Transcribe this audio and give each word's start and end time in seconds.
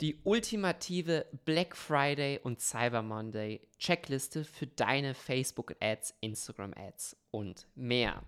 Die 0.00 0.18
ultimative 0.24 1.24
Black 1.44 1.76
Friday 1.76 2.40
und 2.42 2.60
Cyber 2.60 3.00
Monday 3.00 3.60
Checkliste 3.78 4.42
für 4.42 4.66
deine 4.66 5.14
Facebook 5.14 5.76
Ads, 5.80 6.14
Instagram 6.20 6.74
Ads 6.76 7.16
und 7.30 7.68
mehr. 7.76 8.24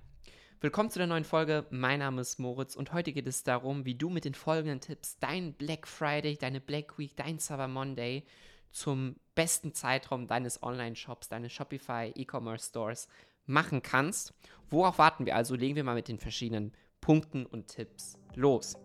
Willkommen 0.60 0.90
zu 0.90 1.00
der 1.00 1.08
neuen 1.08 1.24
Folge. 1.24 1.66
Mein 1.71 1.98
Name 1.98 2.21
ist 2.21 2.38
Moritz 2.38 2.76
und 2.76 2.92
heute 2.92 3.12
geht 3.12 3.26
es 3.26 3.42
darum, 3.42 3.84
wie 3.84 3.96
du 3.96 4.10
mit 4.10 4.24
den 4.24 4.34
folgenden 4.34 4.80
Tipps 4.80 5.18
dein 5.18 5.54
Black 5.54 5.88
Friday, 5.88 6.37
deine 6.37 6.60
Black 6.60 7.00
Week, 7.00 7.16
dein 7.16 7.40
Cyber 7.40 7.67
Monday 7.67 8.24
zum 8.71 9.17
besten 9.35 9.74
Zeitraum 9.74 10.28
deines 10.28 10.62
Online-Shops, 10.62 11.30
deines 11.30 11.53
Shopify 11.53 12.12
E-Commerce 12.14 12.69
Stores 12.69 13.08
machen 13.44 13.83
kannst. 13.83 14.35
Worauf 14.71 14.98
warten 14.98 15.26
wir 15.26 15.35
also? 15.35 15.56
Legen 15.56 15.74
wir 15.74 15.83
mal 15.83 15.96
mit 15.96 16.06
den 16.06 16.20
verschiedenen 16.20 16.73
Punkten 17.01 17.45
und 17.45 17.66
Tipps 17.66 18.20
los. 18.37 18.77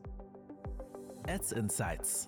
Ads 1.27 1.51
Insights 1.51 2.27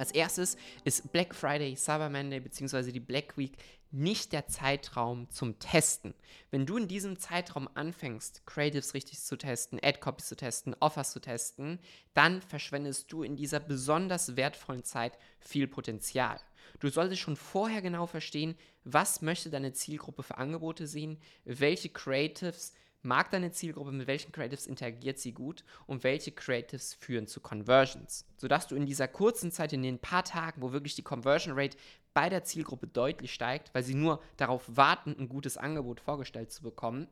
Als 0.00 0.12
erstes 0.12 0.56
ist 0.84 1.12
Black 1.12 1.34
Friday, 1.34 1.76
Cyber 1.76 2.08
Monday 2.08 2.40
bzw. 2.40 2.90
die 2.90 3.00
Black 3.00 3.36
Week 3.36 3.52
nicht 3.90 4.32
der 4.32 4.46
Zeitraum 4.46 5.28
zum 5.28 5.58
Testen. 5.58 6.14
Wenn 6.50 6.64
du 6.64 6.78
in 6.78 6.88
diesem 6.88 7.18
Zeitraum 7.18 7.68
anfängst, 7.74 8.46
Creatives 8.46 8.94
richtig 8.94 9.20
zu 9.20 9.36
testen, 9.36 9.78
Ad-Copies 9.82 10.28
zu 10.28 10.36
testen, 10.36 10.74
Offers 10.80 11.12
zu 11.12 11.20
testen, 11.20 11.78
dann 12.14 12.40
verschwendest 12.40 13.12
du 13.12 13.22
in 13.22 13.36
dieser 13.36 13.60
besonders 13.60 14.36
wertvollen 14.36 14.84
Zeit 14.84 15.18
viel 15.38 15.68
Potenzial. 15.68 16.40
Du 16.78 16.88
solltest 16.88 17.20
schon 17.20 17.36
vorher 17.36 17.82
genau 17.82 18.06
verstehen, 18.06 18.56
was 18.84 19.20
möchte 19.20 19.50
deine 19.50 19.74
Zielgruppe 19.74 20.22
für 20.22 20.38
Angebote 20.38 20.86
sehen, 20.86 21.18
welche 21.44 21.90
Creatives 21.90 22.72
mag 23.02 23.30
deine 23.30 23.50
Zielgruppe, 23.52 23.92
mit 23.92 24.06
welchen 24.06 24.32
Creatives 24.32 24.66
interagiert 24.66 25.18
sie 25.18 25.32
gut 25.32 25.64
und 25.86 26.04
welche 26.04 26.32
Creatives 26.32 26.94
führen 26.94 27.26
zu 27.26 27.40
Conversions. 27.40 28.26
Sodass 28.36 28.66
du 28.66 28.74
in 28.74 28.86
dieser 28.86 29.08
kurzen 29.08 29.52
Zeit, 29.52 29.72
in 29.72 29.82
den 29.82 29.98
paar 29.98 30.24
Tagen, 30.24 30.62
wo 30.62 30.72
wirklich 30.72 30.94
die 30.94 31.02
Conversion 31.02 31.58
Rate 31.58 31.76
bei 32.14 32.28
der 32.28 32.44
Zielgruppe 32.44 32.86
deutlich 32.86 33.32
steigt, 33.32 33.72
weil 33.74 33.82
sie 33.82 33.94
nur 33.94 34.20
darauf 34.36 34.64
warten, 34.68 35.16
ein 35.18 35.28
gutes 35.28 35.56
Angebot 35.56 36.00
vorgestellt 36.00 36.52
zu 36.52 36.62
bekommen, 36.62 37.08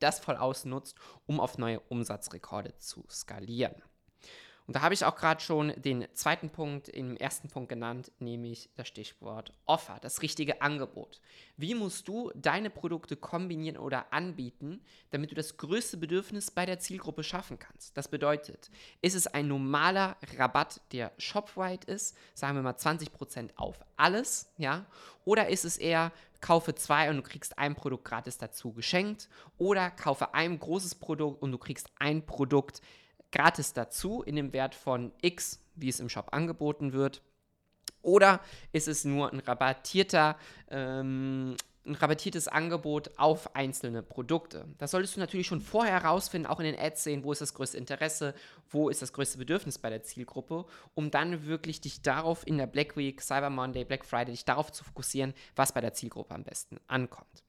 das 0.00 0.20
voll 0.20 0.36
ausnutzt, 0.36 0.96
um 1.26 1.40
auf 1.40 1.58
neue 1.58 1.80
Umsatzrekorde 1.80 2.76
zu 2.78 3.04
skalieren. 3.08 3.74
Und 4.66 4.76
da 4.76 4.82
habe 4.82 4.94
ich 4.94 5.04
auch 5.04 5.16
gerade 5.16 5.40
schon 5.40 5.72
den 5.76 6.06
zweiten 6.14 6.50
Punkt 6.50 6.88
im 6.88 7.16
ersten 7.16 7.48
Punkt 7.48 7.68
genannt, 7.68 8.12
nämlich 8.18 8.70
das 8.76 8.88
Stichwort 8.88 9.52
Offer, 9.66 9.98
das 10.00 10.22
richtige 10.22 10.62
Angebot. 10.62 11.20
Wie 11.56 11.74
musst 11.74 12.06
du 12.08 12.30
deine 12.34 12.70
Produkte 12.70 13.16
kombinieren 13.16 13.76
oder 13.76 14.12
anbieten, 14.12 14.80
damit 15.10 15.30
du 15.30 15.34
das 15.34 15.56
größte 15.56 15.96
Bedürfnis 15.96 16.50
bei 16.50 16.64
der 16.64 16.78
Zielgruppe 16.78 17.24
schaffen 17.24 17.58
kannst? 17.58 17.96
Das 17.96 18.08
bedeutet, 18.08 18.70
ist 19.00 19.14
es 19.14 19.26
ein 19.26 19.48
normaler 19.48 20.16
Rabatt, 20.36 20.80
der 20.92 21.12
shopwide 21.18 21.86
ist, 21.86 22.16
sagen 22.34 22.56
wir 22.56 22.62
mal 22.62 22.74
20% 22.74 23.50
auf 23.56 23.84
alles, 23.96 24.52
ja? 24.56 24.86
Oder 25.24 25.48
ist 25.48 25.64
es 25.64 25.76
eher 25.76 26.12
kaufe 26.42 26.74
zwei 26.74 27.08
und 27.08 27.16
du 27.16 27.22
kriegst 27.22 27.56
ein 27.56 27.74
Produkt 27.74 28.04
gratis 28.04 28.36
dazu 28.36 28.72
geschenkt 28.72 29.28
oder 29.56 29.90
kaufe 29.90 30.34
ein 30.34 30.58
großes 30.58 30.96
Produkt 30.96 31.40
und 31.40 31.52
du 31.52 31.58
kriegst 31.58 31.88
ein 31.98 32.26
Produkt 32.26 32.82
gratis 33.32 33.72
dazu 33.72 34.22
in 34.22 34.36
dem 34.36 34.52
Wert 34.52 34.74
von 34.74 35.12
X, 35.20 35.60
wie 35.74 35.88
es 35.88 36.00
im 36.00 36.08
Shop 36.08 36.28
angeboten 36.32 36.92
wird. 36.92 37.22
Oder 38.02 38.40
ist 38.72 38.88
es 38.88 39.04
nur 39.04 39.32
ein 39.32 39.40
rabattierter, 39.40 40.36
ähm, 40.70 41.56
ein 41.84 41.94
rabattiertes 41.94 42.48
Angebot 42.48 43.10
auf 43.16 43.54
einzelne 43.56 44.02
Produkte? 44.02 44.66
Das 44.78 44.90
solltest 44.90 45.16
du 45.16 45.20
natürlich 45.20 45.46
schon 45.46 45.60
vorher 45.60 46.02
herausfinden, 46.02 46.46
auch 46.46 46.60
in 46.60 46.66
den 46.66 46.78
Ads 46.78 47.04
sehen, 47.04 47.24
wo 47.24 47.32
ist 47.32 47.40
das 47.40 47.54
größte 47.54 47.78
Interesse, 47.78 48.34
wo 48.70 48.88
ist 48.88 49.02
das 49.02 49.12
größte 49.12 49.38
Bedürfnis 49.38 49.78
bei 49.78 49.88
der 49.88 50.02
Zielgruppe, 50.02 50.64
um 50.94 51.10
dann 51.10 51.46
wirklich 51.46 51.80
dich 51.80 52.02
darauf 52.02 52.46
in 52.46 52.58
der 52.58 52.66
Black 52.66 52.96
Week, 52.96 53.20
Cyber 53.20 53.50
Monday, 53.50 53.84
Black 53.84 54.04
Friday, 54.04 54.32
dich 54.32 54.44
darauf 54.44 54.72
zu 54.72 54.84
fokussieren, 54.84 55.32
was 55.56 55.72
bei 55.72 55.80
der 55.80 55.94
Zielgruppe 55.94 56.34
am 56.34 56.44
besten 56.44 56.78
ankommt. 56.88 57.44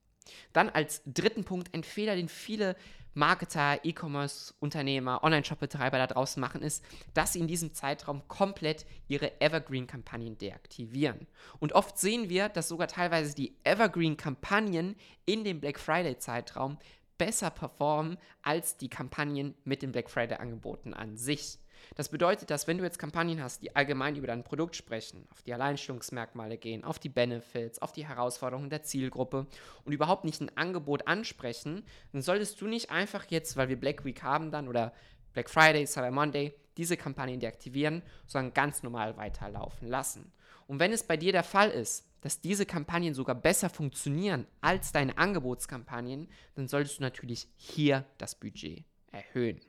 Dann 0.54 0.70
als 0.70 1.02
dritten 1.06 1.44
Punkt 1.44 1.74
ein 1.74 1.84
Fehler, 1.84 2.16
den 2.16 2.30
viele 2.30 2.76
Marketer, 3.14 3.80
E-Commerce-Unternehmer, 3.84 5.24
Online-Shop-Betreiber 5.24 5.98
da 5.98 6.08
draußen 6.08 6.42
machen, 6.42 6.62
ist, 6.62 6.84
dass 7.14 7.34
sie 7.34 7.40
in 7.40 7.48
diesem 7.48 7.74
Zeitraum 7.74 8.28
komplett 8.28 8.86
ihre 9.08 9.40
Evergreen-Kampagnen 9.40 10.38
deaktivieren. 10.38 11.28
Und 11.60 11.74
oft 11.74 11.98
sehen 11.98 12.30
wir, 12.30 12.50
dass 12.50 12.68
sogar 12.68 12.88
teilweise 12.88 13.36
die 13.36 13.56
Evergreen-Kampagnen 13.64 14.96
in 15.26 15.44
dem 15.44 15.60
Black 15.60 15.80
Friday-Zeitraum 15.80 16.78
besser 17.18 17.52
performen 17.52 18.18
als 18.42 18.78
die 18.78 18.90
Kampagnen 18.90 19.56
mit 19.64 19.82
den 19.82 19.92
Black 19.92 20.10
Friday-Angeboten 20.10 20.94
an 20.94 21.18
sich. 21.18 21.60
Das 21.96 22.10
bedeutet, 22.10 22.50
dass 22.50 22.68
wenn 22.68 22.78
du 22.78 22.84
jetzt 22.84 23.00
Kampagnen 23.00 23.42
hast, 23.42 23.62
die 23.62 23.76
allgemein 23.76 24.16
über 24.16 24.28
dein 24.28 24.44
Produkt 24.44 24.76
sprechen, 24.76 25.28
auf 25.32 25.42
die 25.42 25.54
Alleinstellungsmerkmale 25.54 26.58
gehen, 26.58 26.84
auf 26.84 27.00
die 27.00 27.10
Benefits, 27.10 27.80
auf 27.80 27.92
die 27.92 28.08
Herausforderungen 28.08 28.70
der 28.70 28.84
Zielgruppe 28.84 29.48
und 29.86 29.94
überhaupt 29.94 30.26
nicht 30.26 30.42
ein 30.42 30.56
Angebot 30.58 31.08
ansprechen, 31.08 31.84
dann 32.12 32.22
solltest 32.22 32.60
du 32.62 32.68
nicht 32.68 32.90
einfach 32.90 33.26
jetzt, 33.30 33.58
weil 33.58 33.70
wir 33.70 33.80
Black 33.80 34.06
Week 34.06 34.24
haben 34.24 34.52
dann 34.52 34.68
oder 34.68 34.94
Black 35.34 35.50
Friday, 35.50 35.86
Cyber 35.88 36.12
Monday, 36.12 36.54
diese 36.78 36.98
Kampagnen 36.98 37.40
deaktivieren, 37.40 38.02
sondern 38.26 38.54
ganz 38.54 38.84
normal 38.84 39.18
weiterlaufen 39.18 39.88
lassen. 39.88 40.32
Und 40.68 40.80
wenn 40.80 40.94
es 40.94 41.04
bei 41.04 41.18
dir 41.18 41.32
der 41.32 41.44
Fall 41.44 41.70
ist, 41.70 42.06
dass 42.22 42.40
diese 42.40 42.66
Kampagnen 42.66 43.14
sogar 43.14 43.36
besser 43.36 43.70
funktionieren 43.70 44.48
als 44.62 44.92
deine 44.92 45.18
Angebotskampagnen, 45.18 46.30
dann 46.56 46.68
solltest 46.68 47.00
du 47.00 47.04
natürlich 47.04 47.48
hier 47.58 48.06
das 48.18 48.36
Budget 48.36 48.86
erhöhen. 49.12 49.60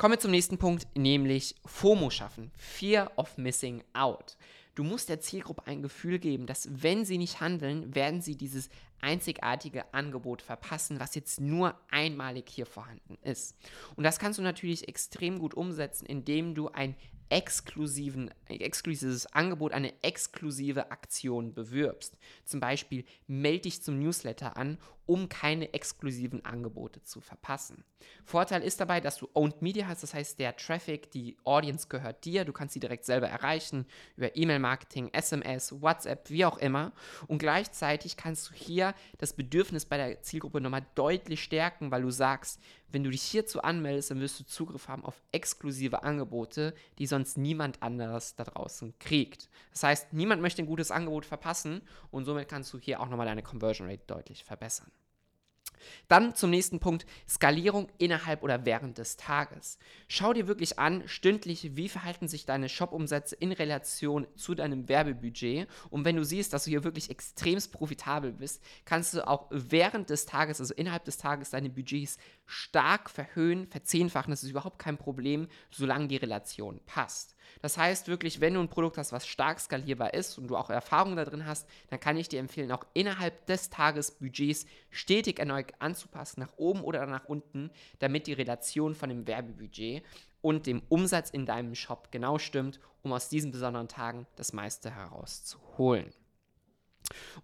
Kommen 0.00 0.14
wir 0.14 0.18
zum 0.18 0.30
nächsten 0.30 0.56
Punkt, 0.56 0.86
nämlich 0.96 1.56
FOMO 1.66 2.08
schaffen. 2.08 2.50
Fear 2.56 3.12
of 3.16 3.36
Missing 3.36 3.84
Out. 3.92 4.38
Du 4.74 4.84
musst 4.84 5.08
der 5.08 5.20
Zielgruppe 5.20 5.66
ein 5.66 5.82
Gefühl 5.82 6.18
geben, 6.18 6.46
dass 6.46 6.68
wenn 6.70 7.04
sie 7.04 7.18
nicht 7.18 7.40
handeln, 7.40 7.94
werden 7.94 8.20
sie 8.20 8.36
dieses 8.36 8.70
einzigartige 9.00 9.92
Angebot 9.94 10.42
verpassen, 10.42 11.00
was 11.00 11.14
jetzt 11.14 11.40
nur 11.40 11.74
einmalig 11.90 12.48
hier 12.48 12.66
vorhanden 12.66 13.18
ist. 13.22 13.56
Und 13.96 14.04
das 14.04 14.18
kannst 14.18 14.38
du 14.38 14.42
natürlich 14.42 14.88
extrem 14.88 15.38
gut 15.38 15.54
umsetzen, 15.54 16.06
indem 16.06 16.54
du 16.54 16.68
ein 16.68 16.94
exklusiven, 17.30 18.30
exklusives 18.48 19.26
Angebot, 19.26 19.72
eine 19.72 19.92
exklusive 20.02 20.90
Aktion 20.90 21.54
bewirbst. 21.54 22.18
Zum 22.44 22.60
Beispiel 22.60 23.04
melde 23.28 23.62
dich 23.62 23.82
zum 23.82 24.00
Newsletter 24.00 24.56
an, 24.56 24.78
um 25.06 25.28
keine 25.28 25.72
exklusiven 25.72 26.44
Angebote 26.44 27.02
zu 27.02 27.20
verpassen. 27.20 27.84
Vorteil 28.24 28.62
ist 28.62 28.80
dabei, 28.80 29.00
dass 29.00 29.16
du 29.16 29.28
Owned 29.34 29.62
Media 29.62 29.86
hast, 29.86 30.02
das 30.02 30.14
heißt, 30.14 30.38
der 30.38 30.56
Traffic, 30.56 31.10
die 31.12 31.36
Audience 31.44 31.88
gehört 31.88 32.24
dir, 32.24 32.44
du 32.44 32.52
kannst 32.52 32.74
sie 32.74 32.80
direkt 32.80 33.04
selber 33.04 33.28
erreichen 33.28 33.86
über 34.16 34.36
E-Mail-Marketing, 34.60 35.10
SMS, 35.12 35.80
WhatsApp, 35.80 36.28
wie 36.30 36.44
auch 36.44 36.58
immer. 36.58 36.92
Und 37.26 37.38
gleichzeitig 37.38 38.16
kannst 38.16 38.50
du 38.50 38.54
hier 38.54 38.94
das 39.18 39.32
Bedürfnis 39.32 39.86
bei 39.86 39.96
der 39.96 40.22
Zielgruppe 40.22 40.60
nochmal 40.60 40.86
deutlich 40.94 41.42
stärken, 41.42 41.90
weil 41.90 42.02
du 42.02 42.10
sagst, 42.10 42.60
wenn 42.88 43.04
du 43.04 43.10
dich 43.10 43.22
hierzu 43.22 43.62
anmeldest, 43.62 44.10
dann 44.10 44.20
wirst 44.20 44.38
du 44.40 44.44
Zugriff 44.44 44.88
haben 44.88 45.04
auf 45.04 45.22
exklusive 45.32 46.02
Angebote, 46.02 46.74
die 46.98 47.06
sonst 47.06 47.38
niemand 47.38 47.82
anderes 47.82 48.36
da 48.36 48.44
draußen 48.44 48.94
kriegt. 48.98 49.48
Das 49.72 49.82
heißt, 49.82 50.12
niemand 50.12 50.42
möchte 50.42 50.62
ein 50.62 50.66
gutes 50.66 50.90
Angebot 50.90 51.24
verpassen 51.24 51.82
und 52.10 52.24
somit 52.24 52.48
kannst 52.48 52.72
du 52.72 52.78
hier 52.78 53.00
auch 53.00 53.08
nochmal 53.08 53.26
deine 53.26 53.42
Conversion 53.42 53.88
Rate 53.88 54.04
deutlich 54.06 54.44
verbessern. 54.44 54.90
Dann 56.08 56.34
zum 56.34 56.50
nächsten 56.50 56.80
Punkt, 56.80 57.06
Skalierung 57.28 57.88
innerhalb 57.98 58.42
oder 58.42 58.64
während 58.64 58.98
des 58.98 59.16
Tages. 59.16 59.78
Schau 60.08 60.32
dir 60.32 60.46
wirklich 60.48 60.78
an, 60.78 61.02
stündlich, 61.06 61.76
wie 61.76 61.88
verhalten 61.88 62.28
sich 62.28 62.46
deine 62.46 62.68
Shop-Umsätze 62.68 63.36
in 63.36 63.52
Relation 63.52 64.26
zu 64.36 64.54
deinem 64.54 64.88
Werbebudget. 64.88 65.68
Und 65.90 66.04
wenn 66.04 66.16
du 66.16 66.24
siehst, 66.24 66.52
dass 66.52 66.64
du 66.64 66.70
hier 66.70 66.84
wirklich 66.84 67.10
extremst 67.10 67.72
profitabel 67.72 68.32
bist, 68.32 68.62
kannst 68.84 69.14
du 69.14 69.26
auch 69.26 69.46
während 69.50 70.10
des 70.10 70.26
Tages, 70.26 70.60
also 70.60 70.74
innerhalb 70.74 71.04
des 71.04 71.18
Tages, 71.18 71.50
deine 71.50 71.70
Budgets 71.70 72.18
stark 72.46 73.10
verhöhen, 73.10 73.66
verzehnfachen. 73.68 74.30
Das 74.30 74.42
ist 74.42 74.50
überhaupt 74.50 74.78
kein 74.78 74.98
Problem, 74.98 75.48
solange 75.70 76.08
die 76.08 76.16
Relation 76.16 76.80
passt. 76.86 77.36
Das 77.62 77.76
heißt 77.76 78.08
wirklich, 78.08 78.40
wenn 78.40 78.54
du 78.54 78.60
ein 78.60 78.68
Produkt 78.68 78.98
hast, 78.98 79.12
was 79.12 79.26
stark 79.26 79.60
skalierbar 79.60 80.14
ist 80.14 80.38
und 80.38 80.48
du 80.48 80.56
auch 80.56 80.70
Erfahrung 80.70 81.16
da 81.16 81.24
drin 81.24 81.46
hast, 81.46 81.68
dann 81.88 82.00
kann 82.00 82.16
ich 82.16 82.28
dir 82.28 82.40
empfehlen, 82.40 82.72
auch 82.72 82.86
innerhalb 82.94 83.46
des 83.46 83.70
Tages 83.70 84.12
Budgets 84.12 84.66
stetig 84.90 85.38
erneut 85.38 85.72
anzupassen, 85.78 86.40
nach 86.40 86.52
oben 86.56 86.82
oder 86.82 87.06
nach 87.06 87.26
unten, 87.26 87.70
damit 87.98 88.26
die 88.26 88.32
Relation 88.32 88.94
von 88.94 89.08
dem 89.08 89.26
Werbebudget 89.26 90.04
und 90.42 90.66
dem 90.66 90.82
Umsatz 90.88 91.30
in 91.30 91.46
deinem 91.46 91.74
Shop 91.74 92.08
genau 92.10 92.38
stimmt, 92.38 92.80
um 93.02 93.12
aus 93.12 93.28
diesen 93.28 93.50
besonderen 93.50 93.88
Tagen 93.88 94.26
das 94.36 94.52
meiste 94.52 94.90
herauszuholen. 94.90 96.12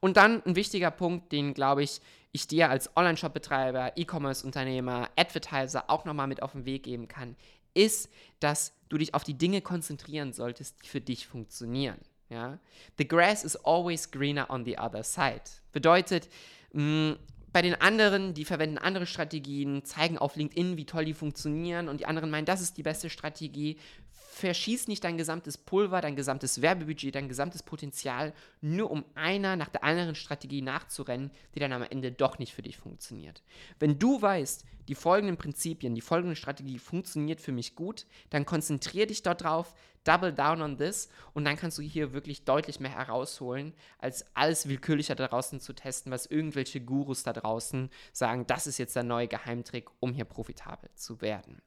Und 0.00 0.16
dann 0.16 0.42
ein 0.44 0.56
wichtiger 0.56 0.90
Punkt, 0.90 1.32
den 1.32 1.54
glaube 1.54 1.82
ich, 1.82 2.00
ich 2.32 2.46
dir 2.46 2.70
als 2.70 2.94
Online-Shop-Betreiber, 2.96 3.92
E-Commerce-Unternehmer, 3.96 5.08
Advertiser 5.16 5.88
auch 5.88 6.04
nochmal 6.04 6.26
mit 6.26 6.42
auf 6.42 6.52
den 6.52 6.66
Weg 6.66 6.82
geben 6.82 7.08
kann, 7.08 7.36
ist, 7.74 8.10
dass 8.40 8.72
du 8.88 8.98
dich 8.98 9.14
auf 9.14 9.24
die 9.24 9.36
Dinge 9.36 9.60
konzentrieren 9.60 10.32
solltest, 10.32 10.82
die 10.82 10.88
für 10.88 11.00
dich 11.00 11.26
funktionieren. 11.26 11.98
Ja? 12.28 12.58
The 12.98 13.08
grass 13.08 13.44
is 13.44 13.56
always 13.56 14.10
greener 14.10 14.50
on 14.50 14.64
the 14.64 14.78
other 14.78 15.02
side. 15.02 15.42
Bedeutet, 15.72 16.28
mh, 16.72 16.82
mm, 16.82 17.18
bei 17.56 17.62
den 17.62 17.80
anderen, 17.80 18.34
die 18.34 18.44
verwenden 18.44 18.76
andere 18.76 19.06
Strategien, 19.06 19.82
zeigen 19.82 20.18
auf 20.18 20.36
LinkedIn, 20.36 20.76
wie 20.76 20.84
toll 20.84 21.06
die 21.06 21.14
funktionieren 21.14 21.88
und 21.88 22.00
die 22.00 22.04
anderen 22.04 22.28
meinen, 22.28 22.44
das 22.44 22.60
ist 22.60 22.76
die 22.76 22.82
beste 22.82 23.08
Strategie. 23.08 23.78
Verschieß 24.36 24.86
nicht 24.88 25.02
dein 25.02 25.16
gesamtes 25.16 25.56
Pulver, 25.56 26.02
dein 26.02 26.14
gesamtes 26.14 26.60
Werbebudget, 26.60 27.14
dein 27.14 27.26
gesamtes 27.26 27.62
Potenzial, 27.62 28.34
nur 28.60 28.90
um 28.90 29.06
einer 29.14 29.56
nach 29.56 29.70
der 29.70 29.82
anderen 29.82 30.14
Strategie 30.14 30.60
nachzurennen, 30.60 31.30
die 31.54 31.58
dann 31.58 31.72
am 31.72 31.80
Ende 31.80 32.12
doch 32.12 32.38
nicht 32.38 32.52
für 32.52 32.60
dich 32.60 32.76
funktioniert. 32.76 33.42
Wenn 33.78 33.98
du 33.98 34.20
weißt, 34.20 34.66
die 34.88 34.94
folgenden 34.94 35.38
Prinzipien, 35.38 35.94
die 35.94 36.02
folgende 36.02 36.36
Strategie 36.36 36.78
funktioniert 36.78 37.40
für 37.40 37.52
mich 37.52 37.76
gut, 37.76 38.04
dann 38.28 38.44
konzentriere 38.44 39.06
dich 39.06 39.22
dort 39.22 39.42
drauf, 39.42 39.72
double 40.04 40.34
down 40.34 40.60
on 40.60 40.76
this 40.76 41.08
und 41.32 41.46
dann 41.46 41.56
kannst 41.56 41.78
du 41.78 41.82
hier 41.82 42.12
wirklich 42.12 42.44
deutlich 42.44 42.78
mehr 42.78 42.94
herausholen, 42.94 43.72
als 43.98 44.26
alles 44.36 44.68
willkürlicher 44.68 45.14
da 45.14 45.28
draußen 45.28 45.60
zu 45.60 45.72
testen, 45.72 46.12
was 46.12 46.26
irgendwelche 46.26 46.82
Gurus 46.82 47.22
da 47.22 47.32
draußen 47.32 47.88
sagen, 48.12 48.46
das 48.46 48.66
ist 48.66 48.76
jetzt 48.76 48.96
der 48.96 49.02
neue 49.02 49.28
Geheimtrick, 49.28 49.88
um 49.98 50.12
hier 50.12 50.26
profitabel 50.26 50.90
zu 50.94 51.22
werden. 51.22 51.62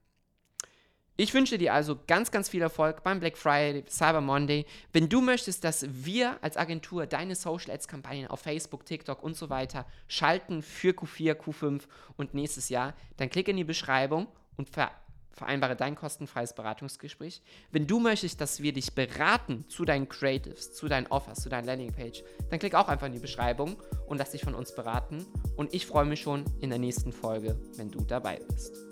Ich 1.19 1.33
wünsche 1.33 1.57
dir 1.57 1.73
also 1.73 1.99
ganz, 2.07 2.31
ganz 2.31 2.47
viel 2.47 2.61
Erfolg 2.61 3.03
beim 3.03 3.19
Black 3.19 3.37
Friday, 3.37 3.83
Cyber 3.89 4.21
Monday. 4.21 4.65
Wenn 4.93 5.09
du 5.09 5.19
möchtest, 5.19 5.65
dass 5.65 5.85
wir 5.89 6.41
als 6.41 6.55
Agentur 6.55 7.07
deine 7.07 7.35
Social 7.35 7.71
Ads 7.71 7.89
Kampagnen 7.89 8.27
auf 8.27 8.39
Facebook, 8.39 8.85
TikTok 8.85 9.21
und 9.21 9.35
so 9.35 9.49
weiter 9.49 9.85
schalten 10.07 10.61
für 10.61 10.91
Q4, 10.91 11.33
Q5 11.33 11.81
und 12.15 12.33
nächstes 12.33 12.69
Jahr, 12.69 12.93
dann 13.17 13.29
klick 13.29 13.49
in 13.49 13.57
die 13.57 13.65
Beschreibung 13.65 14.27
und 14.55 14.69
ver 14.69 14.91
vereinbare 15.33 15.75
dein 15.75 15.95
kostenfreies 15.95 16.53
Beratungsgespräch. 16.53 17.41
Wenn 17.71 17.85
du 17.85 17.99
möchtest, 17.99 18.39
dass 18.39 18.61
wir 18.61 18.71
dich 18.71 18.93
beraten 18.93 19.65
zu 19.67 19.83
deinen 19.83 20.07
Creatives, 20.07 20.73
zu 20.73 20.87
deinen 20.87 21.07
Offers, 21.07 21.41
zu 21.41 21.49
deiner 21.49 21.67
Landingpage, 21.67 22.23
dann 22.49 22.59
klick 22.59 22.75
auch 22.75 22.87
einfach 22.87 23.07
in 23.07 23.13
die 23.13 23.19
Beschreibung 23.19 23.75
und 24.07 24.19
lass 24.19 24.31
dich 24.31 24.41
von 24.41 24.55
uns 24.55 24.73
beraten. 24.73 25.25
Und 25.57 25.73
ich 25.73 25.85
freue 25.85 26.05
mich 26.05 26.21
schon 26.21 26.45
in 26.61 26.69
der 26.69 26.79
nächsten 26.79 27.11
Folge, 27.11 27.59
wenn 27.75 27.91
du 27.91 28.03
dabei 28.05 28.39
bist. 28.49 28.88